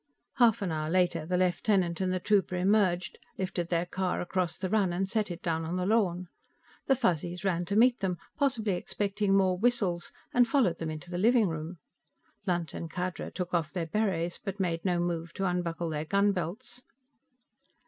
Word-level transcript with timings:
Half 0.37 0.63
an 0.63 0.71
hour 0.71 0.89
later, 0.89 1.27
the 1.27 1.37
lieutenant 1.37 2.01
and 2.01 2.11
the 2.11 2.19
trooper 2.19 2.55
emerged, 2.55 3.19
lifted 3.37 3.69
their 3.69 3.85
car 3.85 4.19
across 4.19 4.57
the 4.57 4.67
run 4.67 4.91
and 4.91 5.07
set 5.07 5.29
it 5.29 5.43
down 5.43 5.63
on 5.63 5.75
the 5.75 5.85
lawn. 5.85 6.27
The 6.87 6.95
Fuzzies 6.95 7.43
ran 7.43 7.65
to 7.65 7.75
meet 7.75 7.99
them, 7.99 8.17
possibly 8.35 8.73
expecting 8.73 9.37
more 9.37 9.59
whistles, 9.59 10.11
and 10.33 10.47
followed 10.47 10.79
them 10.79 10.89
into 10.89 11.11
the 11.11 11.19
living 11.19 11.47
room. 11.49 11.77
Lunt 12.47 12.73
and 12.73 12.89
Khadra 12.89 13.29
took 13.29 13.53
off 13.53 13.73
their 13.73 13.85
berets, 13.85 14.39
but 14.43 14.59
made 14.59 14.83
no 14.83 14.99
move 14.99 15.33
to 15.33 15.45
unbuckle 15.45 15.89
their 15.89 16.05
gun 16.05 16.31
belts. 16.31 16.81